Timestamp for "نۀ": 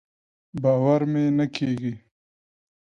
1.37-1.45